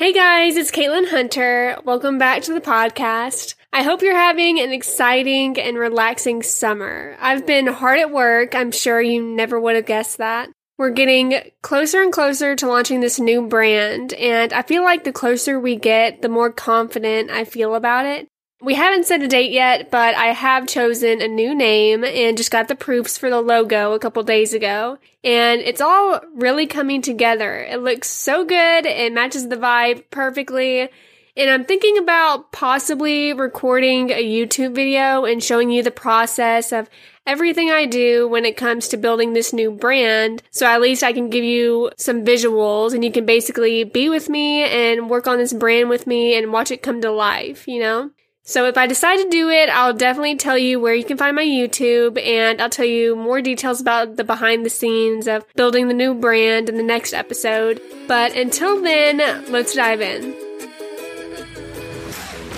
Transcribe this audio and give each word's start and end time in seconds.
Hey 0.00 0.14
guys, 0.14 0.56
it's 0.56 0.70
Katelyn 0.70 1.10
Hunter. 1.10 1.76
Welcome 1.84 2.16
back 2.16 2.40
to 2.44 2.54
the 2.54 2.60
podcast. 2.62 3.54
I 3.70 3.82
hope 3.82 4.00
you're 4.00 4.16
having 4.16 4.58
an 4.58 4.72
exciting 4.72 5.60
and 5.60 5.76
relaxing 5.76 6.42
summer. 6.42 7.18
I've 7.20 7.46
been 7.46 7.66
hard 7.66 7.98
at 7.98 8.10
work. 8.10 8.54
I'm 8.54 8.72
sure 8.72 9.02
you 9.02 9.22
never 9.22 9.60
would 9.60 9.76
have 9.76 9.84
guessed 9.84 10.16
that. 10.16 10.48
We're 10.78 10.88
getting 10.88 11.34
closer 11.60 12.00
and 12.00 12.14
closer 12.14 12.56
to 12.56 12.66
launching 12.66 13.00
this 13.00 13.20
new 13.20 13.46
brand, 13.46 14.14
and 14.14 14.54
I 14.54 14.62
feel 14.62 14.84
like 14.84 15.04
the 15.04 15.12
closer 15.12 15.60
we 15.60 15.76
get, 15.76 16.22
the 16.22 16.30
more 16.30 16.50
confident 16.50 17.30
I 17.30 17.44
feel 17.44 17.74
about 17.74 18.06
it. 18.06 18.26
We 18.62 18.74
haven't 18.74 19.06
set 19.06 19.22
a 19.22 19.28
date 19.28 19.52
yet, 19.52 19.90
but 19.90 20.14
I 20.14 20.26
have 20.26 20.66
chosen 20.66 21.22
a 21.22 21.28
new 21.28 21.54
name 21.54 22.04
and 22.04 22.36
just 22.36 22.50
got 22.50 22.68
the 22.68 22.74
proofs 22.74 23.16
for 23.16 23.30
the 23.30 23.40
logo 23.40 23.92
a 23.92 23.98
couple 23.98 24.22
days 24.22 24.52
ago. 24.52 24.98
And 25.24 25.62
it's 25.62 25.80
all 25.80 26.20
really 26.34 26.66
coming 26.66 27.00
together. 27.00 27.60
It 27.60 27.80
looks 27.80 28.10
so 28.10 28.44
good. 28.44 28.84
It 28.84 29.14
matches 29.14 29.48
the 29.48 29.56
vibe 29.56 30.04
perfectly. 30.10 30.90
And 31.36 31.48
I'm 31.48 31.64
thinking 31.64 31.96
about 31.96 32.52
possibly 32.52 33.32
recording 33.32 34.10
a 34.10 34.22
YouTube 34.22 34.74
video 34.74 35.24
and 35.24 35.42
showing 35.42 35.70
you 35.70 35.82
the 35.82 35.90
process 35.90 36.70
of 36.70 36.90
everything 37.26 37.70
I 37.70 37.86
do 37.86 38.28
when 38.28 38.44
it 38.44 38.58
comes 38.58 38.88
to 38.88 38.98
building 38.98 39.32
this 39.32 39.54
new 39.54 39.70
brand. 39.70 40.42
So 40.50 40.66
at 40.66 40.82
least 40.82 41.02
I 41.02 41.14
can 41.14 41.30
give 41.30 41.44
you 41.44 41.92
some 41.96 42.26
visuals 42.26 42.92
and 42.92 43.02
you 43.02 43.10
can 43.10 43.24
basically 43.24 43.84
be 43.84 44.10
with 44.10 44.28
me 44.28 44.64
and 44.64 45.08
work 45.08 45.26
on 45.26 45.38
this 45.38 45.54
brand 45.54 45.88
with 45.88 46.06
me 46.06 46.36
and 46.36 46.52
watch 46.52 46.70
it 46.70 46.82
come 46.82 47.00
to 47.00 47.10
life, 47.10 47.66
you 47.66 47.80
know? 47.80 48.10
So 48.42 48.66
if 48.66 48.76
I 48.76 48.86
decide 48.86 49.18
to 49.18 49.28
do 49.28 49.48
it, 49.50 49.68
I'll 49.68 49.92
definitely 49.92 50.36
tell 50.36 50.58
you 50.58 50.80
where 50.80 50.94
you 50.94 51.04
can 51.04 51.16
find 51.16 51.36
my 51.36 51.44
YouTube 51.44 52.20
and 52.24 52.60
I'll 52.60 52.70
tell 52.70 52.86
you 52.86 53.14
more 53.14 53.40
details 53.40 53.80
about 53.80 54.16
the 54.16 54.24
behind 54.24 54.66
the 54.66 54.70
scenes 54.70 55.28
of 55.28 55.44
building 55.54 55.88
the 55.88 55.94
new 55.94 56.14
brand 56.14 56.68
in 56.68 56.76
the 56.76 56.82
next 56.82 57.12
episode. 57.12 57.80
But 58.08 58.34
until 58.34 58.82
then, 58.82 59.18
let's 59.52 59.74
dive 59.74 60.00
in. 60.00 60.49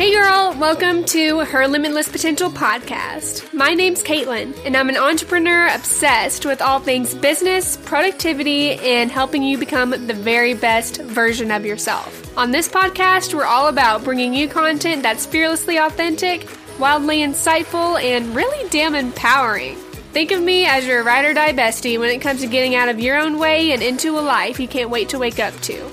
Hey 0.02 0.12
girl, 0.12 0.52
welcome 0.58 1.04
to 1.04 1.44
Her 1.44 1.68
Limitless 1.68 2.08
Potential 2.08 2.50
podcast. 2.50 3.54
My 3.54 3.72
name's 3.72 4.02
Katelyn, 4.02 4.52
and 4.66 4.76
I'm 4.76 4.88
an 4.88 4.96
entrepreneur 4.96 5.68
obsessed 5.68 6.44
with 6.44 6.60
all 6.60 6.80
things 6.80 7.14
business, 7.14 7.76
productivity, 7.76 8.72
and 8.72 9.12
helping 9.12 9.44
you 9.44 9.58
become 9.58 9.90
the 9.90 10.12
very 10.12 10.54
best 10.54 11.00
version 11.02 11.52
of 11.52 11.64
yourself. 11.64 12.36
On 12.36 12.50
this 12.50 12.68
podcast, 12.68 13.32
we're 13.32 13.44
all 13.44 13.68
about 13.68 14.02
bringing 14.02 14.34
you 14.34 14.48
content 14.48 15.04
that's 15.04 15.24
fearlessly 15.24 15.76
authentic, 15.76 16.48
wildly 16.80 17.18
insightful, 17.18 18.02
and 18.02 18.34
really 18.34 18.68
damn 18.70 18.96
empowering. 18.96 19.76
Think 20.12 20.32
of 20.32 20.42
me 20.42 20.66
as 20.66 20.84
your 20.84 21.04
ride 21.04 21.26
or 21.26 21.32
die 21.32 21.52
bestie 21.52 22.00
when 22.00 22.10
it 22.10 22.20
comes 22.20 22.40
to 22.40 22.48
getting 22.48 22.74
out 22.74 22.88
of 22.88 22.98
your 22.98 23.18
own 23.20 23.38
way 23.38 23.70
and 23.70 23.80
into 23.84 24.18
a 24.18 24.20
life 24.20 24.58
you 24.58 24.66
can't 24.66 24.90
wait 24.90 25.10
to 25.10 25.20
wake 25.20 25.38
up 25.38 25.54
to. 25.60 25.88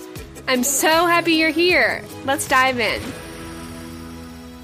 I'm 0.48 0.64
so 0.64 1.06
happy 1.06 1.34
you're 1.34 1.52
here. 1.52 2.04
Let's 2.26 2.48
dive 2.48 2.80
in. 2.80 3.00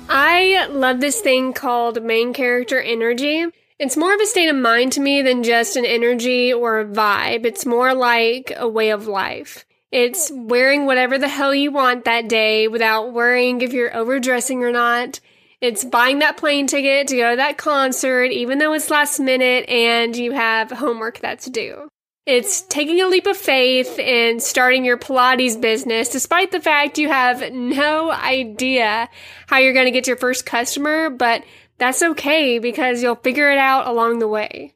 I 0.07 0.67
love 0.67 0.99
this 0.99 1.19
thing 1.19 1.53
called 1.53 2.03
main 2.03 2.33
character 2.33 2.79
energy. 2.79 3.45
It's 3.79 3.97
more 3.97 4.13
of 4.13 4.21
a 4.21 4.25
state 4.25 4.47
of 4.47 4.55
mind 4.55 4.93
to 4.93 5.01
me 5.01 5.21
than 5.21 5.43
just 5.43 5.75
an 5.75 5.85
energy 5.85 6.53
or 6.53 6.79
a 6.79 6.85
vibe. 6.85 7.45
It's 7.45 7.65
more 7.65 7.93
like 7.93 8.53
a 8.55 8.69
way 8.69 8.91
of 8.91 9.07
life. 9.07 9.65
It's 9.91 10.31
wearing 10.33 10.85
whatever 10.85 11.17
the 11.17 11.27
hell 11.27 11.53
you 11.53 11.71
want 11.71 12.05
that 12.05 12.27
day 12.27 12.67
without 12.67 13.13
worrying 13.13 13.61
if 13.61 13.73
you're 13.73 13.95
overdressing 13.95 14.63
or 14.63 14.71
not. 14.71 15.19
It's 15.61 15.83
buying 15.83 16.19
that 16.19 16.37
plane 16.37 16.67
ticket 16.67 17.07
to 17.07 17.17
go 17.17 17.31
to 17.31 17.37
that 17.37 17.57
concert, 17.57 18.25
even 18.25 18.59
though 18.59 18.73
it's 18.73 18.89
last 18.89 19.19
minute 19.19 19.67
and 19.67 20.15
you 20.15 20.31
have 20.33 20.69
homework 20.69 21.19
that's 21.19 21.47
due. 21.47 21.89
It's 22.25 22.63
taking 22.63 23.01
a 23.01 23.07
leap 23.07 23.27
of 23.27 23.37
faith 23.37 23.99
and 23.99 24.41
starting 24.41 24.83
your 24.83 24.97
Pilates 24.97 25.61
business 25.61 26.09
despite 26.09 26.51
the 26.51 26.59
fact 26.59 26.97
you 26.97 27.07
have 27.07 27.53
no 27.53 28.09
idea 28.09 29.09
how 29.45 29.59
you're 29.59 29.73
going 29.73 29.85
to 29.85 29.91
get 29.91 30.07
your 30.07 30.17
first 30.17 30.43
customer, 30.43 31.11
but 31.11 31.43
that's 31.77 32.01
okay 32.01 32.57
because 32.57 33.03
you'll 33.03 33.15
figure 33.15 33.51
it 33.51 33.59
out 33.59 33.85
along 33.85 34.17
the 34.17 34.27
way. 34.27 34.73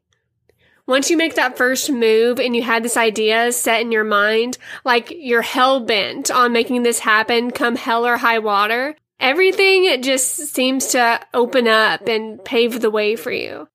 Once 0.86 1.10
you 1.10 1.18
make 1.18 1.34
that 1.36 1.58
first 1.58 1.92
move 1.92 2.40
and 2.40 2.56
you 2.56 2.62
had 2.62 2.84
this 2.84 2.98
idea 2.98 3.52
set 3.52 3.82
in 3.82 3.92
your 3.92 4.04
mind, 4.04 4.60
like 4.86 5.12
you're 5.16 5.42
hell 5.42 5.80
bent 5.80 6.30
on 6.30 6.54
making 6.54 6.84
this 6.84 7.00
happen 7.00 7.50
come 7.50 7.76
hell 7.76 8.06
or 8.06 8.18
high 8.18 8.40
water, 8.40 8.96
everything 9.20 10.04
just 10.04 10.36
seems 10.36 10.88
to 10.88 11.20
open 11.34 11.68
up 11.68 12.08
and 12.08 12.46
pave 12.46 12.80
the 12.80 12.92
way 12.92 13.16
for 13.16 13.32
you. 13.32 13.68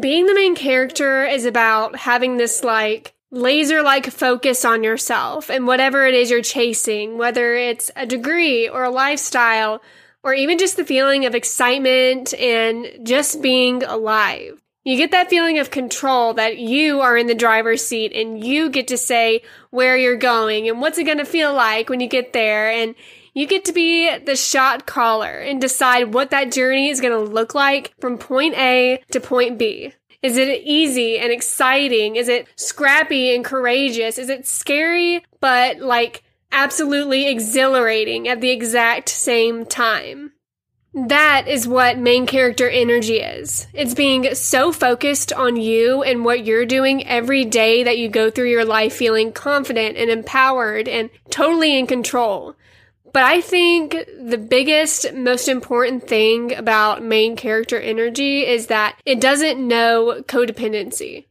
Being 0.00 0.24
the 0.24 0.34
main 0.34 0.54
character 0.54 1.24
is 1.24 1.44
about 1.44 1.96
having 1.96 2.36
this 2.38 2.64
like 2.64 3.14
laser 3.30 3.82
like 3.82 4.06
focus 4.06 4.64
on 4.64 4.82
yourself 4.82 5.50
and 5.50 5.66
whatever 5.66 6.06
it 6.06 6.14
is 6.14 6.30
you're 6.30 6.42
chasing, 6.42 7.18
whether 7.18 7.54
it's 7.54 7.90
a 7.96 8.06
degree 8.06 8.68
or 8.68 8.84
a 8.84 8.90
lifestyle 8.90 9.82
or 10.22 10.34
even 10.34 10.58
just 10.58 10.76
the 10.76 10.84
feeling 10.84 11.26
of 11.26 11.34
excitement 11.34 12.34
and 12.34 13.06
just 13.06 13.42
being 13.42 13.82
alive. 13.82 14.62
You 14.84 14.96
get 14.96 15.10
that 15.10 15.28
feeling 15.28 15.58
of 15.58 15.70
control 15.70 16.34
that 16.34 16.56
you 16.56 17.00
are 17.00 17.16
in 17.16 17.26
the 17.26 17.34
driver's 17.34 17.84
seat 17.84 18.12
and 18.14 18.42
you 18.42 18.70
get 18.70 18.88
to 18.88 18.96
say 18.96 19.42
where 19.70 19.98
you're 19.98 20.16
going 20.16 20.68
and 20.68 20.80
what's 20.80 20.96
it 20.96 21.04
going 21.04 21.18
to 21.18 21.26
feel 21.26 21.52
like 21.52 21.90
when 21.90 22.00
you 22.00 22.08
get 22.08 22.32
there. 22.32 22.70
And 22.70 22.94
you 23.34 23.46
get 23.46 23.66
to 23.66 23.72
be 23.72 24.16
the 24.18 24.34
shot 24.34 24.86
caller 24.86 25.38
and 25.38 25.60
decide 25.60 26.14
what 26.14 26.30
that 26.30 26.50
journey 26.52 26.88
is 26.88 27.00
going 27.00 27.12
to 27.12 27.32
look 27.32 27.54
like 27.54 27.92
from 28.00 28.16
point 28.16 28.54
A 28.56 29.02
to 29.12 29.20
point 29.20 29.58
B. 29.58 29.92
Is 30.22 30.36
it 30.36 30.62
easy 30.64 31.18
and 31.18 31.30
exciting? 31.32 32.16
Is 32.16 32.28
it 32.28 32.48
scrappy 32.56 33.34
and 33.34 33.44
courageous? 33.44 34.18
Is 34.18 34.28
it 34.28 34.46
scary 34.46 35.24
but 35.40 35.78
like 35.78 36.24
absolutely 36.50 37.28
exhilarating 37.28 38.26
at 38.26 38.40
the 38.40 38.50
exact 38.50 39.08
same 39.08 39.64
time? 39.64 40.32
That 40.94 41.46
is 41.46 41.68
what 41.68 41.98
main 41.98 42.26
character 42.26 42.68
energy 42.68 43.18
is. 43.18 43.68
It's 43.72 43.94
being 43.94 44.34
so 44.34 44.72
focused 44.72 45.32
on 45.32 45.56
you 45.56 46.02
and 46.02 46.24
what 46.24 46.44
you're 46.44 46.66
doing 46.66 47.06
every 47.06 47.44
day 47.44 47.84
that 47.84 47.98
you 47.98 48.08
go 48.08 48.30
through 48.30 48.50
your 48.50 48.64
life 48.64 48.94
feeling 48.94 49.32
confident 49.32 49.96
and 49.96 50.10
empowered 50.10 50.88
and 50.88 51.10
totally 51.30 51.78
in 51.78 51.86
control. 51.86 52.56
But 53.12 53.22
I 53.22 53.40
think 53.40 53.96
the 54.20 54.38
biggest, 54.38 55.12
most 55.14 55.48
important 55.48 56.06
thing 56.06 56.54
about 56.54 57.02
main 57.02 57.36
character 57.36 57.80
energy 57.80 58.46
is 58.46 58.66
that 58.66 59.00
it 59.06 59.20
doesn't 59.20 59.66
know 59.66 60.22
codependency. 60.26 61.26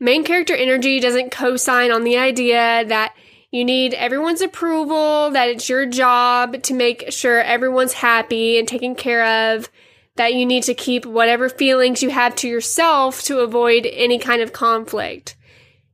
Main 0.00 0.24
character 0.24 0.54
energy 0.54 1.00
doesn't 1.00 1.30
co-sign 1.30 1.90
on 1.90 2.04
the 2.04 2.16
idea 2.16 2.84
that 2.86 3.14
you 3.50 3.64
need 3.64 3.94
everyone's 3.94 4.40
approval, 4.40 5.30
that 5.30 5.48
it's 5.48 5.68
your 5.68 5.86
job 5.86 6.62
to 6.62 6.74
make 6.74 7.10
sure 7.10 7.40
everyone's 7.40 7.94
happy 7.94 8.58
and 8.58 8.68
taken 8.68 8.94
care 8.94 9.54
of, 9.54 9.68
that 10.16 10.34
you 10.34 10.44
need 10.44 10.62
to 10.64 10.74
keep 10.74 11.06
whatever 11.06 11.48
feelings 11.48 12.02
you 12.02 12.10
have 12.10 12.34
to 12.36 12.48
yourself 12.48 13.22
to 13.22 13.38
avoid 13.40 13.86
any 13.86 14.18
kind 14.18 14.42
of 14.42 14.52
conflict. 14.52 15.36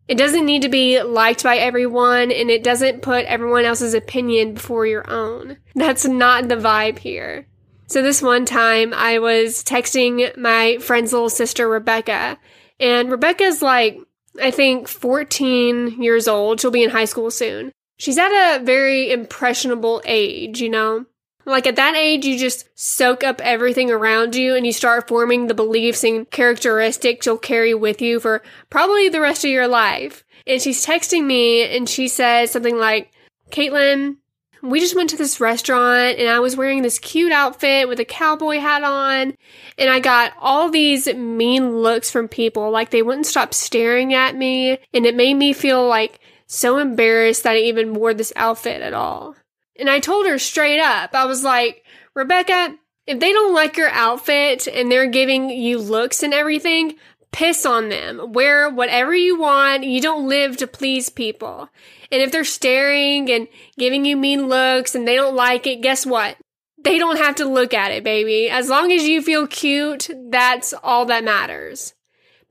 It 0.06 0.18
doesn't 0.18 0.44
need 0.44 0.62
to 0.62 0.68
be 0.68 1.02
liked 1.02 1.42
by 1.42 1.56
everyone 1.56 2.30
and 2.30 2.50
it 2.50 2.62
doesn't 2.62 3.02
put 3.02 3.24
everyone 3.24 3.64
else's 3.64 3.94
opinion 3.94 4.54
before 4.54 4.86
your 4.86 5.10
own. 5.10 5.56
That's 5.74 6.04
not 6.04 6.48
the 6.48 6.56
vibe 6.56 6.98
here. 6.98 7.46
So 7.86 8.02
this 8.02 8.22
one 8.22 8.44
time 8.44 8.92
I 8.92 9.18
was 9.18 9.62
texting 9.62 10.36
my 10.36 10.78
friend's 10.78 11.12
little 11.12 11.30
sister 11.30 11.68
Rebecca 11.68 12.38
and 12.80 13.10
Rebecca's 13.10 13.62
like, 13.62 13.98
I 14.40 14.50
think 14.50 14.88
14 14.88 16.02
years 16.02 16.26
old. 16.26 16.60
She'll 16.60 16.70
be 16.70 16.82
in 16.82 16.90
high 16.90 17.04
school 17.04 17.30
soon. 17.30 17.72
She's 17.96 18.18
at 18.18 18.56
a 18.56 18.64
very 18.64 19.12
impressionable 19.12 20.02
age, 20.04 20.60
you 20.60 20.68
know? 20.68 21.06
Like 21.46 21.66
at 21.66 21.76
that 21.76 21.94
age, 21.94 22.24
you 22.24 22.38
just 22.38 22.68
soak 22.74 23.22
up 23.22 23.40
everything 23.42 23.90
around 23.90 24.34
you 24.34 24.54
and 24.54 24.64
you 24.64 24.72
start 24.72 25.08
forming 25.08 25.46
the 25.46 25.54
beliefs 25.54 26.02
and 26.02 26.30
characteristics 26.30 27.26
you'll 27.26 27.38
carry 27.38 27.74
with 27.74 28.00
you 28.00 28.20
for 28.20 28.42
probably 28.70 29.08
the 29.08 29.20
rest 29.20 29.44
of 29.44 29.50
your 29.50 29.68
life. 29.68 30.24
And 30.46 30.60
she's 30.60 30.84
texting 30.84 31.24
me 31.24 31.76
and 31.76 31.88
she 31.88 32.08
says 32.08 32.50
something 32.50 32.78
like, 32.78 33.10
Katelyn, 33.50 34.16
we 34.62 34.80
just 34.80 34.96
went 34.96 35.10
to 35.10 35.16
this 35.16 35.40
restaurant 35.40 36.18
and 36.18 36.28
I 36.28 36.40
was 36.40 36.56
wearing 36.56 36.80
this 36.80 36.98
cute 36.98 37.32
outfit 37.32 37.86
with 37.86 38.00
a 38.00 38.04
cowboy 38.04 38.58
hat 38.58 38.82
on 38.82 39.34
and 39.76 39.90
I 39.90 40.00
got 40.00 40.32
all 40.40 40.70
these 40.70 41.06
mean 41.14 41.76
looks 41.76 42.10
from 42.10 42.28
people 42.28 42.70
like 42.70 42.88
they 42.88 43.02
wouldn't 43.02 43.26
stop 43.26 43.52
staring 43.52 44.14
at 44.14 44.34
me 44.34 44.78
and 44.94 45.04
it 45.04 45.14
made 45.14 45.34
me 45.34 45.52
feel 45.52 45.86
like 45.86 46.18
so 46.46 46.78
embarrassed 46.78 47.42
that 47.42 47.56
I 47.56 47.60
even 47.60 47.94
wore 47.94 48.14
this 48.14 48.32
outfit 48.36 48.80
at 48.80 48.94
all. 48.94 49.36
And 49.78 49.90
I 49.90 50.00
told 50.00 50.26
her 50.26 50.38
straight 50.38 50.80
up, 50.80 51.14
I 51.14 51.24
was 51.24 51.42
like, 51.42 51.84
Rebecca, 52.14 52.76
if 53.06 53.20
they 53.20 53.32
don't 53.32 53.54
like 53.54 53.76
your 53.76 53.90
outfit 53.90 54.66
and 54.66 54.90
they're 54.90 55.08
giving 55.08 55.50
you 55.50 55.78
looks 55.78 56.22
and 56.22 56.32
everything, 56.32 56.94
piss 57.32 57.66
on 57.66 57.88
them. 57.88 58.32
Wear 58.32 58.70
whatever 58.70 59.14
you 59.14 59.38
want. 59.38 59.84
You 59.84 60.00
don't 60.00 60.28
live 60.28 60.56
to 60.58 60.66
please 60.66 61.08
people. 61.08 61.68
And 62.12 62.22
if 62.22 62.30
they're 62.30 62.44
staring 62.44 63.28
and 63.30 63.48
giving 63.76 64.04
you 64.04 64.16
mean 64.16 64.48
looks 64.48 64.94
and 64.94 65.06
they 65.06 65.16
don't 65.16 65.34
like 65.34 65.66
it, 65.66 65.82
guess 65.82 66.06
what? 66.06 66.36
They 66.82 66.98
don't 66.98 67.16
have 67.16 67.36
to 67.36 67.46
look 67.46 67.74
at 67.74 67.90
it, 67.90 68.04
baby. 68.04 68.48
As 68.48 68.68
long 68.68 68.92
as 68.92 69.04
you 69.04 69.20
feel 69.20 69.46
cute, 69.46 70.08
that's 70.28 70.72
all 70.82 71.06
that 71.06 71.24
matters. 71.24 71.94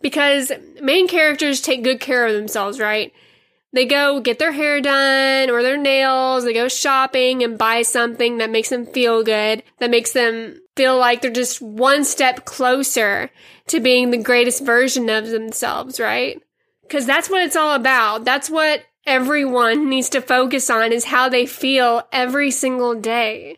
Because 0.02 0.52
main 0.82 1.08
characters 1.08 1.62
take 1.62 1.84
good 1.84 2.02
care 2.02 2.28
of 2.28 2.34
themselves, 2.34 2.80
right? 2.80 3.14
They 3.74 3.86
go 3.86 4.20
get 4.20 4.38
their 4.38 4.52
hair 4.52 4.80
done 4.82 5.50
or 5.50 5.64
their 5.64 5.78
nails, 5.78 6.46
they 6.46 6.54
go 6.54 6.68
shopping 6.68 7.44
and 7.44 7.58
buy 7.58 7.82
something 7.82 8.38
that 8.38 8.52
makes 8.52 8.70
them 8.70 8.86
feel 8.86 9.24
good, 9.24 9.64
that 9.80 9.90
makes 9.90 10.14
them 10.14 10.62
feel 10.76 10.98
like 10.98 11.22
they're 11.22 11.32
just 11.32 11.62
one 11.62 12.06
step 12.06 12.46
closer 12.46 13.32
to 13.68 13.80
being 13.80 14.12
the 14.12 14.18
greatest 14.18 14.64
version 14.64 15.10
of 15.10 15.28
themselves, 15.28 16.00
right? 16.00 16.42
Because 16.84 17.08
that's 17.08 17.30
what 17.30 17.42
it's 17.42 17.56
all 17.56 17.74
about. 17.74 18.26
That's 18.26 18.50
what 18.50 18.84
everyone 19.08 19.90
needs 19.90 20.10
to 20.10 20.22
focus 20.22 20.70
on 20.70 20.92
is 20.92 21.06
how 21.06 21.28
they 21.28 21.48
feel 21.48 22.04
every 22.12 22.52
single 22.52 22.94
day. 22.94 23.58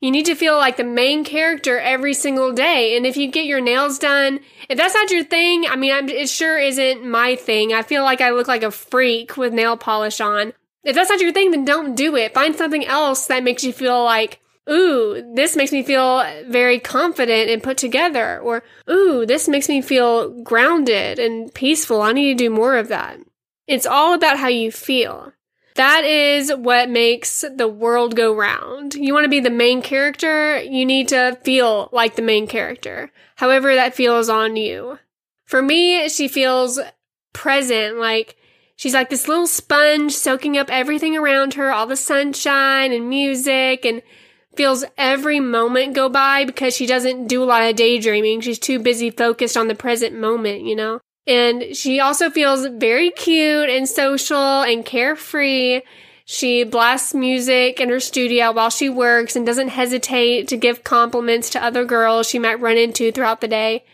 You 0.00 0.10
need 0.10 0.26
to 0.26 0.34
feel 0.34 0.56
like 0.56 0.76
the 0.76 0.84
main 0.84 1.24
character 1.24 1.78
every 1.78 2.12
single 2.12 2.52
day. 2.52 2.96
And 2.96 3.06
if 3.06 3.16
you 3.16 3.30
get 3.30 3.46
your 3.46 3.62
nails 3.62 3.98
done, 3.98 4.40
if 4.68 4.76
that's 4.76 4.94
not 4.94 5.10
your 5.10 5.24
thing, 5.24 5.66
I 5.66 5.76
mean, 5.76 5.92
I'm, 5.92 6.08
it 6.08 6.28
sure 6.28 6.58
isn't 6.58 7.08
my 7.08 7.36
thing. 7.36 7.72
I 7.72 7.82
feel 7.82 8.02
like 8.02 8.20
I 8.20 8.30
look 8.30 8.46
like 8.46 8.62
a 8.62 8.70
freak 8.70 9.36
with 9.36 9.54
nail 9.54 9.76
polish 9.76 10.20
on. 10.20 10.52
If 10.84 10.94
that's 10.94 11.10
not 11.10 11.20
your 11.20 11.32
thing, 11.32 11.50
then 11.50 11.64
don't 11.64 11.96
do 11.96 12.14
it. 12.14 12.34
Find 12.34 12.54
something 12.54 12.84
else 12.84 13.26
that 13.26 13.42
makes 13.42 13.64
you 13.64 13.72
feel 13.72 14.04
like, 14.04 14.40
ooh, 14.70 15.32
this 15.34 15.56
makes 15.56 15.72
me 15.72 15.82
feel 15.82 16.22
very 16.46 16.78
confident 16.78 17.50
and 17.50 17.62
put 17.62 17.78
together. 17.78 18.38
Or, 18.38 18.62
ooh, 18.90 19.24
this 19.24 19.48
makes 19.48 19.68
me 19.68 19.80
feel 19.80 20.30
grounded 20.42 21.18
and 21.18 21.52
peaceful. 21.54 22.02
I 22.02 22.12
need 22.12 22.38
to 22.38 22.44
do 22.44 22.50
more 22.50 22.76
of 22.76 22.88
that. 22.88 23.18
It's 23.66 23.86
all 23.86 24.12
about 24.12 24.38
how 24.38 24.48
you 24.48 24.70
feel. 24.70 25.32
That 25.76 26.04
is 26.04 26.50
what 26.54 26.88
makes 26.88 27.44
the 27.54 27.68
world 27.68 28.16
go 28.16 28.34
round. 28.34 28.94
You 28.94 29.12
want 29.12 29.24
to 29.24 29.30
be 29.30 29.40
the 29.40 29.50
main 29.50 29.82
character, 29.82 30.58
you 30.58 30.86
need 30.86 31.08
to 31.08 31.38
feel 31.42 31.90
like 31.92 32.16
the 32.16 32.22
main 32.22 32.46
character, 32.46 33.12
however 33.36 33.74
that 33.74 33.94
feels 33.94 34.30
on 34.30 34.56
you. 34.56 34.98
For 35.44 35.60
me, 35.60 36.08
she 36.08 36.28
feels 36.28 36.80
present, 37.34 37.98
like 37.98 38.36
she's 38.76 38.94
like 38.94 39.10
this 39.10 39.28
little 39.28 39.46
sponge 39.46 40.12
soaking 40.12 40.56
up 40.56 40.70
everything 40.70 41.14
around 41.14 41.54
her, 41.54 41.70
all 41.70 41.86
the 41.86 41.94
sunshine 41.94 42.90
and 42.90 43.10
music, 43.10 43.84
and 43.84 44.00
feels 44.56 44.82
every 44.96 45.40
moment 45.40 45.94
go 45.94 46.08
by 46.08 46.46
because 46.46 46.74
she 46.74 46.86
doesn't 46.86 47.26
do 47.26 47.42
a 47.42 47.44
lot 47.44 47.68
of 47.68 47.76
daydreaming. 47.76 48.40
She's 48.40 48.58
too 48.58 48.78
busy 48.78 49.10
focused 49.10 49.58
on 49.58 49.68
the 49.68 49.74
present 49.74 50.18
moment, 50.18 50.62
you 50.62 50.74
know? 50.74 51.00
And 51.26 51.76
she 51.76 51.98
also 51.98 52.30
feels 52.30 52.66
very 52.66 53.10
cute 53.10 53.68
and 53.68 53.88
social 53.88 54.62
and 54.62 54.84
carefree. 54.84 55.82
She 56.24 56.64
blasts 56.64 57.14
music 57.14 57.80
in 57.80 57.88
her 57.88 58.00
studio 58.00 58.52
while 58.52 58.70
she 58.70 58.88
works 58.88 59.36
and 59.36 59.44
doesn't 59.44 59.68
hesitate 59.68 60.48
to 60.48 60.56
give 60.56 60.84
compliments 60.84 61.50
to 61.50 61.62
other 61.62 61.84
girls 61.84 62.28
she 62.28 62.38
might 62.38 62.60
run 62.60 62.76
into 62.76 63.10
throughout 63.12 63.40
the 63.40 63.48
day. 63.48 63.84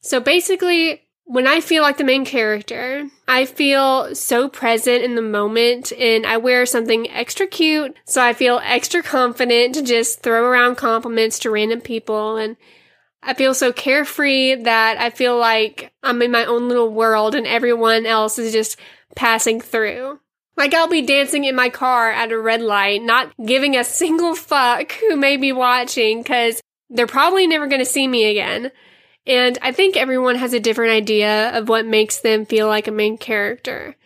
So 0.00 0.20
basically, 0.20 1.02
when 1.28 1.48
I 1.48 1.60
feel 1.60 1.82
like 1.82 1.96
the 1.96 2.04
main 2.04 2.24
character, 2.24 3.08
I 3.26 3.46
feel 3.46 4.14
so 4.14 4.48
present 4.48 5.02
in 5.02 5.16
the 5.16 5.22
moment 5.22 5.92
and 5.92 6.24
I 6.24 6.36
wear 6.36 6.64
something 6.66 7.10
extra 7.10 7.48
cute, 7.48 7.96
so 8.04 8.22
I 8.22 8.32
feel 8.32 8.60
extra 8.62 9.02
confident 9.02 9.74
to 9.74 9.82
just 9.82 10.22
throw 10.22 10.44
around 10.44 10.76
compliments 10.76 11.40
to 11.40 11.50
random 11.50 11.80
people 11.80 12.36
and 12.36 12.56
I 13.26 13.34
feel 13.34 13.54
so 13.54 13.72
carefree 13.72 14.54
that 14.62 14.98
I 14.98 15.10
feel 15.10 15.36
like 15.36 15.92
I'm 16.04 16.22
in 16.22 16.30
my 16.30 16.44
own 16.44 16.68
little 16.68 16.88
world 16.88 17.34
and 17.34 17.44
everyone 17.44 18.06
else 18.06 18.38
is 18.38 18.52
just 18.52 18.78
passing 19.16 19.60
through. 19.60 20.20
Like 20.56 20.72
I'll 20.72 20.88
be 20.88 21.02
dancing 21.02 21.42
in 21.42 21.56
my 21.56 21.68
car 21.68 22.10
at 22.12 22.30
a 22.30 22.38
red 22.38 22.62
light, 22.62 23.02
not 23.02 23.32
giving 23.44 23.76
a 23.76 23.82
single 23.82 24.36
fuck 24.36 24.92
who 24.92 25.16
may 25.16 25.36
be 25.36 25.50
watching 25.50 26.22
because 26.22 26.60
they're 26.88 27.08
probably 27.08 27.48
never 27.48 27.66
going 27.66 27.80
to 27.80 27.84
see 27.84 28.06
me 28.06 28.30
again. 28.30 28.70
And 29.26 29.58
I 29.60 29.72
think 29.72 29.96
everyone 29.96 30.36
has 30.36 30.52
a 30.52 30.60
different 30.60 30.92
idea 30.92 31.50
of 31.58 31.68
what 31.68 31.84
makes 31.84 32.20
them 32.20 32.46
feel 32.46 32.68
like 32.68 32.86
a 32.86 32.92
main 32.92 33.18
character. 33.18 33.96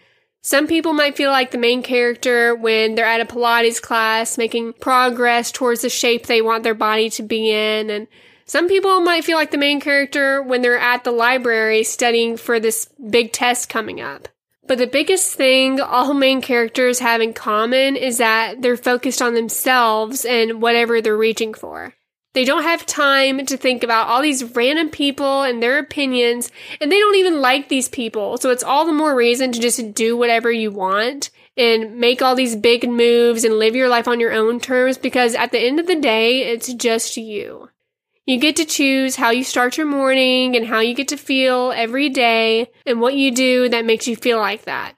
Some 0.42 0.66
people 0.66 0.94
might 0.94 1.18
feel 1.18 1.30
like 1.30 1.50
the 1.50 1.58
main 1.58 1.82
character 1.82 2.54
when 2.54 2.94
they're 2.94 3.04
at 3.04 3.20
a 3.20 3.26
Pilates 3.26 3.82
class 3.82 4.38
making 4.38 4.72
progress 4.72 5.52
towards 5.52 5.82
the 5.82 5.90
shape 5.90 6.24
they 6.24 6.40
want 6.40 6.64
their 6.64 6.74
body 6.74 7.10
to 7.10 7.22
be 7.22 7.50
in 7.50 7.90
and 7.90 8.08
some 8.50 8.66
people 8.66 9.00
might 9.00 9.22
feel 9.22 9.36
like 9.36 9.52
the 9.52 9.58
main 9.58 9.78
character 9.78 10.42
when 10.42 10.60
they're 10.60 10.76
at 10.76 11.04
the 11.04 11.12
library 11.12 11.84
studying 11.84 12.36
for 12.36 12.58
this 12.58 12.88
big 13.08 13.30
test 13.32 13.68
coming 13.68 14.00
up. 14.00 14.26
But 14.66 14.78
the 14.78 14.88
biggest 14.88 15.36
thing 15.36 15.80
all 15.80 16.14
main 16.14 16.40
characters 16.40 16.98
have 16.98 17.20
in 17.20 17.32
common 17.32 17.94
is 17.94 18.18
that 18.18 18.60
they're 18.60 18.76
focused 18.76 19.22
on 19.22 19.34
themselves 19.34 20.24
and 20.24 20.60
whatever 20.60 21.00
they're 21.00 21.16
reaching 21.16 21.54
for. 21.54 21.94
They 22.32 22.44
don't 22.44 22.64
have 22.64 22.84
time 22.86 23.46
to 23.46 23.56
think 23.56 23.84
about 23.84 24.08
all 24.08 24.20
these 24.20 24.42
random 24.42 24.88
people 24.88 25.44
and 25.44 25.62
their 25.62 25.78
opinions, 25.78 26.50
and 26.80 26.90
they 26.90 26.98
don't 26.98 27.18
even 27.18 27.40
like 27.40 27.68
these 27.68 27.88
people. 27.88 28.36
So 28.38 28.50
it's 28.50 28.64
all 28.64 28.84
the 28.84 28.90
more 28.90 29.14
reason 29.14 29.52
to 29.52 29.60
just 29.60 29.94
do 29.94 30.16
whatever 30.16 30.50
you 30.50 30.72
want 30.72 31.30
and 31.56 32.00
make 32.00 32.20
all 32.20 32.34
these 32.34 32.56
big 32.56 32.90
moves 32.90 33.44
and 33.44 33.60
live 33.60 33.76
your 33.76 33.88
life 33.88 34.08
on 34.08 34.18
your 34.18 34.32
own 34.32 34.58
terms 34.58 34.98
because 34.98 35.36
at 35.36 35.52
the 35.52 35.60
end 35.60 35.78
of 35.78 35.86
the 35.86 36.00
day, 36.00 36.50
it's 36.50 36.74
just 36.74 37.16
you. 37.16 37.68
You 38.26 38.38
get 38.38 38.56
to 38.56 38.64
choose 38.64 39.16
how 39.16 39.30
you 39.30 39.42
start 39.42 39.76
your 39.76 39.86
morning 39.86 40.54
and 40.54 40.66
how 40.66 40.80
you 40.80 40.94
get 40.94 41.08
to 41.08 41.16
feel 41.16 41.72
every 41.74 42.08
day 42.08 42.70
and 42.86 43.00
what 43.00 43.14
you 43.14 43.30
do 43.30 43.68
that 43.70 43.84
makes 43.84 44.06
you 44.06 44.14
feel 44.14 44.38
like 44.38 44.64
that. 44.64 44.94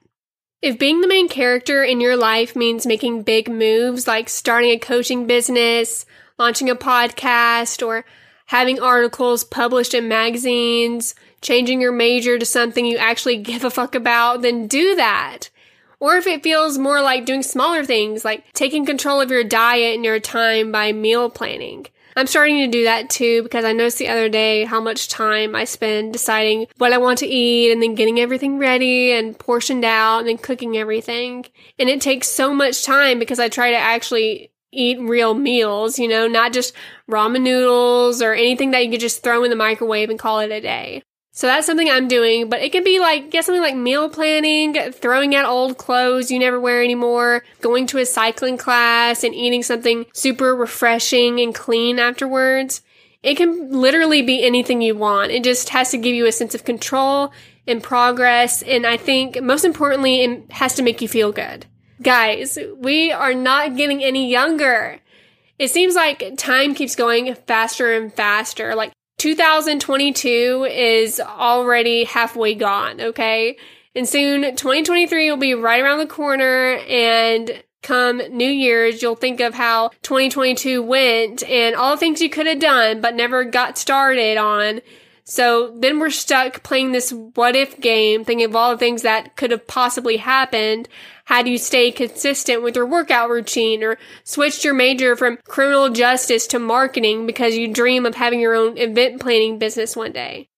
If 0.61 0.79
being 0.79 1.01
the 1.01 1.07
main 1.07 1.27
character 1.27 1.83
in 1.83 1.99
your 1.99 2.15
life 2.15 2.55
means 2.55 2.85
making 2.85 3.23
big 3.23 3.49
moves 3.49 4.07
like 4.07 4.29
starting 4.29 4.71
a 4.71 4.79
coaching 4.79 5.25
business, 5.27 6.05
launching 6.37 6.69
a 6.69 6.75
podcast, 6.75 7.85
or 7.85 8.05
having 8.45 8.79
articles 8.79 9.43
published 9.43 9.93
in 9.93 10.07
magazines, 10.07 11.15
changing 11.41 11.81
your 11.81 11.91
major 11.91 12.37
to 12.37 12.45
something 12.45 12.85
you 12.85 12.97
actually 12.97 13.37
give 13.41 13.63
a 13.63 13.69
fuck 13.69 13.95
about, 13.95 14.41
then 14.41 14.67
do 14.67 14.95
that. 14.95 15.49
Or 15.99 16.17
if 16.17 16.27
it 16.27 16.43
feels 16.43 16.77
more 16.77 17.01
like 17.01 17.25
doing 17.25 17.43
smaller 17.43 17.85
things 17.85 18.25
like 18.25 18.51
taking 18.53 18.85
control 18.85 19.21
of 19.21 19.31
your 19.31 19.43
diet 19.43 19.95
and 19.95 20.05
your 20.05 20.19
time 20.19 20.71
by 20.71 20.91
meal 20.91 21.29
planning. 21.29 21.87
I'm 22.15 22.27
starting 22.27 22.57
to 22.59 22.67
do 22.67 22.83
that 22.83 23.09
too 23.09 23.43
because 23.43 23.65
I 23.65 23.73
noticed 23.73 23.97
the 23.97 24.07
other 24.07 24.29
day 24.29 24.65
how 24.65 24.79
much 24.79 25.07
time 25.07 25.55
I 25.55 25.65
spend 25.65 26.13
deciding 26.13 26.67
what 26.77 26.93
I 26.93 26.97
want 26.97 27.19
to 27.19 27.27
eat 27.27 27.71
and 27.71 27.81
then 27.81 27.95
getting 27.95 28.19
everything 28.19 28.57
ready 28.59 29.11
and 29.11 29.37
portioned 29.37 29.85
out 29.85 30.19
and 30.19 30.27
then 30.27 30.37
cooking 30.37 30.77
everything. 30.77 31.45
And 31.79 31.89
it 31.89 32.01
takes 32.01 32.27
so 32.27 32.53
much 32.53 32.83
time 32.83 33.19
because 33.19 33.39
I 33.39 33.49
try 33.49 33.71
to 33.71 33.77
actually 33.77 34.51
eat 34.71 34.99
real 34.99 35.33
meals, 35.33 35.99
you 35.99 36.07
know, 36.07 36.27
not 36.27 36.53
just 36.53 36.73
ramen 37.09 37.41
noodles 37.41 38.21
or 38.21 38.33
anything 38.33 38.71
that 38.71 38.83
you 38.83 38.91
could 38.91 38.99
just 38.99 39.23
throw 39.23 39.43
in 39.43 39.49
the 39.49 39.55
microwave 39.55 40.09
and 40.09 40.19
call 40.19 40.39
it 40.39 40.51
a 40.51 40.61
day. 40.61 41.03
So 41.35 41.47
that's 41.47 41.65
something 41.65 41.89
I'm 41.89 42.07
doing, 42.07 42.47
but 42.47 42.61
it 42.61 42.71
can 42.71 42.83
be 42.83 42.99
like, 42.99 43.31
get 43.31 43.43
something 43.43 43.61
like 43.61 43.75
meal 43.75 44.07
planning, 44.07 44.75
throwing 44.91 45.33
out 45.33 45.45
old 45.45 45.79
clothes 45.79 46.29
you 46.29 46.37
never 46.37 46.59
wear 46.59 46.83
anymore, 46.83 47.43
going 47.59 47.87
to 47.87 47.97
a 47.97 48.05
cycling 48.05 48.55
class 48.55 49.23
and 49.23 49.33
eating 49.33 49.63
something 49.63 50.05
super 50.13 50.55
refreshing 50.55 51.39
and 51.39 51.55
clean 51.55 51.97
afterwards. 51.97 52.83
It 53.23 53.35
can 53.35 53.71
literally 53.71 54.21
be 54.21 54.45
anything 54.45 54.83
you 54.83 54.95
want. 54.95 55.31
It 55.31 55.43
just 55.43 55.69
has 55.69 55.89
to 55.89 55.97
give 55.97 56.13
you 56.13 56.27
a 56.27 56.31
sense 56.31 56.53
of 56.53 56.65
control 56.65 57.33
and 57.67 57.81
progress. 57.81 58.61
And 58.61 58.85
I 58.85 58.97
think 58.97 59.41
most 59.41 59.65
importantly, 59.65 60.21
it 60.23 60.51
has 60.51 60.75
to 60.75 60.83
make 60.83 61.01
you 61.01 61.07
feel 61.07 61.31
good. 61.31 61.65
Guys, 61.99 62.59
we 62.77 63.11
are 63.11 63.33
not 63.33 63.75
getting 63.75 64.03
any 64.03 64.29
younger. 64.29 64.99
It 65.57 65.71
seems 65.71 65.95
like 65.95 66.37
time 66.37 66.75
keeps 66.75 66.95
going 66.95 67.33
faster 67.33 67.91
and 67.91 68.13
faster. 68.13 68.75
Like 68.75 68.91
2022 69.17 70.67
is 70.69 71.19
already 71.19 72.03
halfway 72.03 72.55
gone, 72.55 72.99
okay? 72.99 73.57
And 73.95 74.07
soon 74.07 74.41
2023 74.41 75.29
will 75.29 75.37
be 75.37 75.53
right 75.53 75.81
around 75.81 75.99
the 75.99 76.07
corner 76.07 76.77
and 76.87 77.63
come 77.83 78.17
New 78.31 78.49
Year's, 78.49 79.01
you'll 79.01 79.15
think 79.15 79.39
of 79.39 79.53
how 79.53 79.89
2022 80.01 80.81
went 80.81 81.43
and 81.43 81.75
all 81.75 81.91
the 81.91 81.99
things 81.99 82.21
you 82.21 82.29
could 82.29 82.47
have 82.47 82.59
done 82.59 83.01
but 83.01 83.13
never 83.13 83.43
got 83.43 83.77
started 83.77 84.37
on. 84.37 84.81
So 85.25 85.73
then 85.77 85.99
we're 85.99 86.09
stuck 86.09 86.63
playing 86.63 86.91
this 86.91 87.11
what 87.11 87.55
if 87.55 87.79
game, 87.79 88.25
thinking 88.25 88.45
of 88.45 88.55
all 88.55 88.71
the 88.71 88.77
things 88.77 89.03
that 89.03 89.35
could 89.37 89.51
have 89.51 89.67
possibly 89.67 90.17
happened 90.17 90.89
had 91.25 91.47
you 91.47 91.57
stayed 91.57 91.95
consistent 91.95 92.61
with 92.61 92.75
your 92.75 92.85
workout 92.85 93.29
routine 93.29 93.83
or 93.83 93.97
switched 94.25 94.65
your 94.65 94.73
major 94.73 95.15
from 95.15 95.37
criminal 95.47 95.89
justice 95.89 96.45
to 96.47 96.59
marketing 96.59 97.25
because 97.25 97.55
you 97.55 97.73
dream 97.73 98.05
of 98.05 98.15
having 98.15 98.41
your 98.41 98.53
own 98.53 98.77
event 98.77 99.21
planning 99.21 99.57
business 99.57 99.95
one 99.95 100.11
day. 100.11 100.49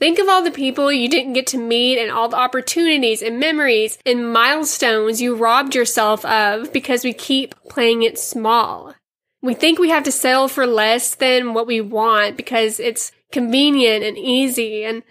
Think 0.00 0.18
of 0.18 0.28
all 0.28 0.42
the 0.42 0.50
people 0.50 0.92
you 0.92 1.08
didn't 1.08 1.32
get 1.32 1.46
to 1.48 1.58
meet 1.58 1.98
and 1.98 2.10
all 2.10 2.28
the 2.28 2.36
opportunities 2.36 3.20
and 3.22 3.40
memories 3.40 3.98
and 4.06 4.32
milestones 4.32 5.20
you 5.20 5.34
robbed 5.36 5.74
yourself 5.74 6.24
of 6.24 6.72
because 6.72 7.04
we 7.04 7.12
keep 7.12 7.54
playing 7.68 8.02
it 8.02 8.18
small. 8.18 8.94
We 9.42 9.54
think 9.54 9.78
we 9.78 9.90
have 9.90 10.04
to 10.04 10.12
settle 10.12 10.48
for 10.48 10.66
less 10.66 11.14
than 11.14 11.54
what 11.54 11.66
we 11.66 11.80
want 11.80 12.36
because 12.36 12.80
it's 12.80 13.12
convenient 13.32 14.04
and 14.04 14.16
easy. 14.16 14.84
And 14.84 15.02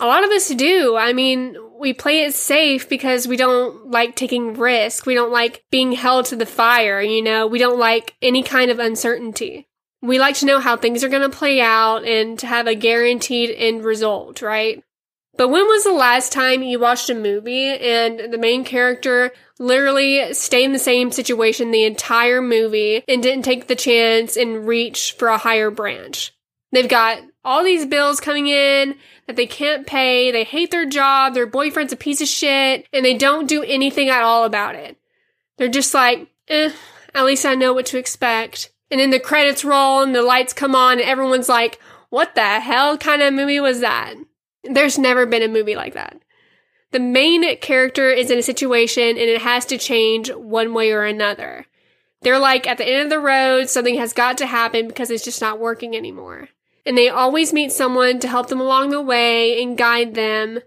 a 0.00 0.06
lot 0.06 0.24
of 0.24 0.30
us 0.30 0.48
do. 0.48 0.96
I 0.96 1.12
mean, 1.12 1.56
we 1.78 1.92
play 1.92 2.22
it 2.22 2.34
safe 2.34 2.88
because 2.88 3.26
we 3.26 3.36
don't 3.36 3.90
like 3.90 4.16
taking 4.16 4.54
risk. 4.54 5.06
We 5.06 5.14
don't 5.14 5.32
like 5.32 5.64
being 5.70 5.92
held 5.92 6.26
to 6.26 6.36
the 6.36 6.46
fire, 6.46 7.00
you 7.00 7.22
know? 7.22 7.46
We 7.46 7.58
don't 7.58 7.78
like 7.78 8.14
any 8.22 8.42
kind 8.42 8.70
of 8.70 8.78
uncertainty. 8.78 9.68
We 10.00 10.18
like 10.18 10.36
to 10.36 10.46
know 10.46 10.60
how 10.60 10.76
things 10.76 11.02
are 11.02 11.08
going 11.08 11.28
to 11.28 11.36
play 11.36 11.60
out 11.60 12.04
and 12.04 12.38
to 12.38 12.46
have 12.46 12.66
a 12.68 12.74
guaranteed 12.74 13.50
end 13.50 13.84
result, 13.84 14.42
right? 14.42 14.82
But 15.36 15.48
when 15.48 15.66
was 15.66 15.84
the 15.84 15.92
last 15.92 16.32
time 16.32 16.62
you 16.62 16.80
watched 16.80 17.10
a 17.10 17.14
movie 17.14 17.68
and 17.68 18.32
the 18.32 18.38
main 18.38 18.64
character 18.64 19.32
literally 19.60 20.34
stayed 20.34 20.64
in 20.64 20.72
the 20.72 20.80
same 20.80 21.12
situation 21.12 21.70
the 21.70 21.84
entire 21.84 22.40
movie 22.40 23.04
and 23.06 23.22
didn't 23.22 23.44
take 23.44 23.68
the 23.68 23.76
chance 23.76 24.36
and 24.36 24.66
reach 24.66 25.14
for 25.16 25.28
a 25.28 25.38
higher 25.38 25.70
branch? 25.70 26.32
They've 26.72 26.88
got 26.88 27.20
all 27.48 27.64
these 27.64 27.86
bills 27.86 28.20
coming 28.20 28.46
in 28.46 28.94
that 29.26 29.36
they 29.36 29.46
can't 29.46 29.86
pay. 29.86 30.30
They 30.30 30.44
hate 30.44 30.70
their 30.70 30.84
job. 30.84 31.32
Their 31.32 31.46
boyfriend's 31.46 31.94
a 31.94 31.96
piece 31.96 32.20
of 32.20 32.28
shit 32.28 32.86
and 32.92 33.02
they 33.02 33.16
don't 33.16 33.48
do 33.48 33.62
anything 33.62 34.10
at 34.10 34.22
all 34.22 34.44
about 34.44 34.74
it. 34.74 34.98
They're 35.56 35.68
just 35.68 35.94
like, 35.94 36.28
eh, 36.48 36.72
at 37.14 37.24
least 37.24 37.46
I 37.46 37.54
know 37.54 37.72
what 37.72 37.86
to 37.86 37.98
expect. 37.98 38.70
And 38.90 39.00
then 39.00 39.08
the 39.08 39.18
credits 39.18 39.64
roll 39.64 40.02
and 40.02 40.14
the 40.14 40.20
lights 40.20 40.52
come 40.52 40.74
on 40.74 41.00
and 41.00 41.08
everyone's 41.08 41.48
like, 41.48 41.80
what 42.10 42.34
the 42.34 42.60
hell 42.60 42.98
kind 42.98 43.22
of 43.22 43.32
movie 43.32 43.60
was 43.60 43.80
that? 43.80 44.14
There's 44.64 44.98
never 44.98 45.24
been 45.24 45.42
a 45.42 45.48
movie 45.48 45.74
like 45.74 45.94
that. 45.94 46.20
The 46.90 47.00
main 47.00 47.56
character 47.60 48.10
is 48.10 48.30
in 48.30 48.38
a 48.38 48.42
situation 48.42 49.08
and 49.08 49.18
it 49.18 49.40
has 49.40 49.64
to 49.66 49.78
change 49.78 50.30
one 50.30 50.74
way 50.74 50.92
or 50.92 51.04
another. 51.04 51.64
They're 52.20 52.38
like 52.38 52.66
at 52.66 52.76
the 52.76 52.86
end 52.86 53.04
of 53.04 53.10
the 53.10 53.20
road, 53.20 53.70
something 53.70 53.96
has 53.96 54.12
got 54.12 54.36
to 54.38 54.46
happen 54.46 54.86
because 54.86 55.10
it's 55.10 55.24
just 55.24 55.40
not 55.40 55.58
working 55.58 55.96
anymore. 55.96 56.50
And 56.88 56.96
they 56.96 57.10
always 57.10 57.52
meet 57.52 57.70
someone 57.70 58.18
to 58.20 58.28
help 58.28 58.48
them 58.48 58.62
along 58.62 58.90
the 58.90 59.02
way 59.02 59.62
and 59.62 59.76
guide 59.76 60.14
them 60.14 60.60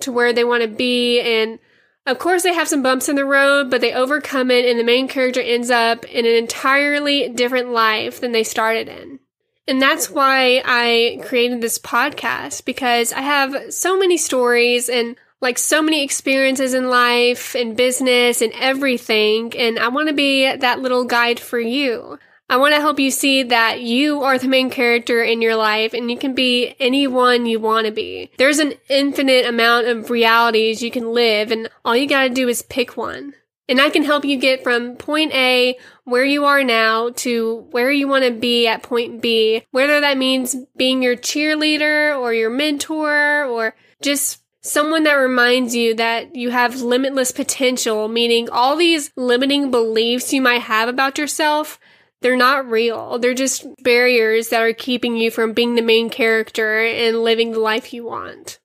to 0.00 0.10
where 0.10 0.32
they 0.32 0.42
want 0.42 0.64
to 0.64 0.68
be. 0.68 1.20
And 1.20 1.60
of 2.06 2.18
course, 2.18 2.42
they 2.42 2.52
have 2.52 2.66
some 2.66 2.82
bumps 2.82 3.08
in 3.08 3.14
the 3.14 3.24
road, 3.24 3.70
but 3.70 3.80
they 3.80 3.92
overcome 3.92 4.50
it, 4.50 4.64
and 4.64 4.80
the 4.80 4.84
main 4.84 5.06
character 5.06 5.40
ends 5.40 5.70
up 5.70 6.04
in 6.06 6.26
an 6.26 6.34
entirely 6.34 7.28
different 7.28 7.70
life 7.70 8.20
than 8.20 8.32
they 8.32 8.42
started 8.42 8.88
in. 8.88 9.20
And 9.68 9.80
that's 9.80 10.10
why 10.10 10.60
I 10.64 11.20
created 11.22 11.60
this 11.60 11.78
podcast 11.78 12.64
because 12.64 13.12
I 13.12 13.20
have 13.20 13.72
so 13.72 13.96
many 13.96 14.16
stories 14.16 14.88
and 14.88 15.14
like 15.40 15.56
so 15.56 15.80
many 15.80 16.02
experiences 16.02 16.74
in 16.74 16.90
life 16.90 17.54
and 17.54 17.76
business 17.76 18.42
and 18.42 18.52
everything. 18.54 19.52
And 19.56 19.78
I 19.78 19.86
want 19.86 20.08
to 20.08 20.14
be 20.14 20.52
that 20.52 20.80
little 20.80 21.04
guide 21.04 21.38
for 21.38 21.60
you. 21.60 22.18
I 22.50 22.56
want 22.56 22.74
to 22.74 22.80
help 22.80 22.98
you 22.98 23.12
see 23.12 23.44
that 23.44 23.80
you 23.80 24.24
are 24.24 24.36
the 24.36 24.48
main 24.48 24.70
character 24.70 25.22
in 25.22 25.40
your 25.40 25.54
life 25.54 25.94
and 25.94 26.10
you 26.10 26.18
can 26.18 26.34
be 26.34 26.74
anyone 26.80 27.46
you 27.46 27.60
want 27.60 27.86
to 27.86 27.92
be. 27.92 28.32
There's 28.38 28.58
an 28.58 28.74
infinite 28.88 29.46
amount 29.46 29.86
of 29.86 30.10
realities 30.10 30.82
you 30.82 30.90
can 30.90 31.12
live 31.12 31.52
and 31.52 31.70
all 31.84 31.94
you 31.94 32.08
got 32.08 32.24
to 32.24 32.28
do 32.34 32.48
is 32.48 32.62
pick 32.62 32.96
one. 32.96 33.34
And 33.68 33.80
I 33.80 33.88
can 33.88 34.02
help 34.02 34.24
you 34.24 34.36
get 34.36 34.64
from 34.64 34.96
point 34.96 35.32
A, 35.32 35.78
where 36.02 36.24
you 36.24 36.44
are 36.44 36.64
now, 36.64 37.10
to 37.18 37.68
where 37.70 37.92
you 37.92 38.08
want 38.08 38.24
to 38.24 38.32
be 38.32 38.66
at 38.66 38.82
point 38.82 39.22
B, 39.22 39.62
whether 39.70 40.00
that 40.00 40.18
means 40.18 40.56
being 40.76 41.04
your 41.04 41.16
cheerleader 41.16 42.18
or 42.18 42.34
your 42.34 42.50
mentor 42.50 43.44
or 43.44 43.76
just 44.02 44.42
someone 44.60 45.04
that 45.04 45.14
reminds 45.14 45.76
you 45.76 45.94
that 45.94 46.34
you 46.34 46.50
have 46.50 46.82
limitless 46.82 47.30
potential, 47.30 48.08
meaning 48.08 48.50
all 48.50 48.74
these 48.74 49.12
limiting 49.14 49.70
beliefs 49.70 50.32
you 50.32 50.42
might 50.42 50.62
have 50.62 50.88
about 50.88 51.16
yourself, 51.16 51.78
they're 52.20 52.36
not 52.36 52.70
real. 52.70 53.18
They're 53.18 53.34
just 53.34 53.66
barriers 53.82 54.48
that 54.48 54.62
are 54.62 54.72
keeping 54.72 55.16
you 55.16 55.30
from 55.30 55.52
being 55.52 55.74
the 55.74 55.82
main 55.82 56.10
character 56.10 56.80
and 56.80 57.22
living 57.22 57.52
the 57.52 57.60
life 57.60 57.92
you 57.92 58.04
want. 58.04 58.58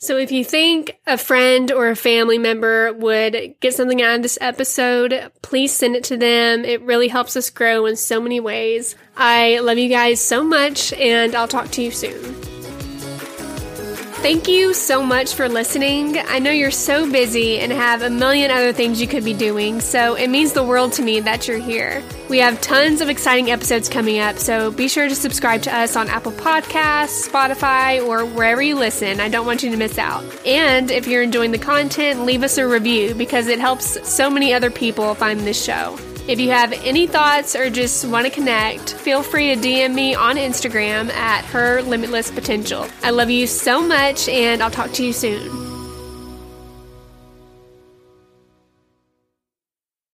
So 0.00 0.16
if 0.16 0.30
you 0.30 0.44
think 0.44 0.96
a 1.08 1.18
friend 1.18 1.72
or 1.72 1.88
a 1.88 1.96
family 1.96 2.38
member 2.38 2.92
would 2.92 3.54
get 3.60 3.74
something 3.74 4.00
out 4.00 4.16
of 4.16 4.22
this 4.22 4.38
episode, 4.40 5.32
please 5.42 5.72
send 5.72 5.96
it 5.96 6.04
to 6.04 6.16
them. 6.16 6.64
It 6.64 6.82
really 6.82 7.08
helps 7.08 7.36
us 7.36 7.50
grow 7.50 7.86
in 7.86 7.96
so 7.96 8.20
many 8.20 8.38
ways. 8.38 8.94
I 9.16 9.58
love 9.58 9.76
you 9.76 9.88
guys 9.88 10.20
so 10.20 10.44
much 10.44 10.92
and 10.92 11.34
I'll 11.34 11.48
talk 11.48 11.70
to 11.72 11.82
you 11.82 11.90
soon. 11.90 12.57
Thank 14.20 14.48
you 14.48 14.74
so 14.74 15.00
much 15.00 15.34
for 15.34 15.48
listening. 15.48 16.18
I 16.18 16.40
know 16.40 16.50
you're 16.50 16.72
so 16.72 17.10
busy 17.10 17.60
and 17.60 17.72
have 17.72 18.02
a 18.02 18.10
million 18.10 18.50
other 18.50 18.72
things 18.72 19.00
you 19.00 19.06
could 19.06 19.24
be 19.24 19.32
doing, 19.32 19.80
so 19.80 20.16
it 20.16 20.28
means 20.28 20.52
the 20.52 20.64
world 20.64 20.92
to 20.94 21.02
me 21.02 21.20
that 21.20 21.46
you're 21.46 21.56
here. 21.56 22.02
We 22.28 22.38
have 22.38 22.60
tons 22.60 23.00
of 23.00 23.08
exciting 23.08 23.50
episodes 23.50 23.88
coming 23.88 24.18
up, 24.18 24.36
so 24.36 24.72
be 24.72 24.88
sure 24.88 25.08
to 25.08 25.14
subscribe 25.14 25.62
to 25.62 25.74
us 25.74 25.94
on 25.94 26.08
Apple 26.08 26.32
Podcasts, 26.32 27.28
Spotify, 27.28 28.04
or 28.04 28.26
wherever 28.26 28.60
you 28.60 28.74
listen. 28.74 29.20
I 29.20 29.28
don't 29.28 29.46
want 29.46 29.62
you 29.62 29.70
to 29.70 29.76
miss 29.76 29.98
out. 29.98 30.24
And 30.44 30.90
if 30.90 31.06
you're 31.06 31.22
enjoying 31.22 31.52
the 31.52 31.58
content, 31.58 32.26
leave 32.26 32.42
us 32.42 32.58
a 32.58 32.66
review 32.66 33.14
because 33.14 33.46
it 33.46 33.60
helps 33.60 34.06
so 34.06 34.28
many 34.28 34.52
other 34.52 34.70
people 34.70 35.14
find 35.14 35.40
this 35.40 35.64
show. 35.64 35.96
If 36.28 36.38
you 36.38 36.50
have 36.50 36.74
any 36.84 37.06
thoughts 37.06 37.56
or 37.56 37.70
just 37.70 38.04
want 38.04 38.26
to 38.26 38.30
connect, 38.30 38.92
feel 38.92 39.22
free 39.22 39.54
to 39.54 39.58
DM 39.58 39.94
me 39.94 40.14
on 40.14 40.36
Instagram 40.36 41.08
at 41.08 41.42
her 41.46 41.80
limitless 41.80 42.30
potential. 42.30 42.86
I 43.02 43.10
love 43.10 43.30
you 43.30 43.46
so 43.46 43.80
much 43.80 44.28
and 44.28 44.62
I'll 44.62 44.70
talk 44.70 44.92
to 44.92 45.06
you 45.06 45.14
soon. 45.14 45.67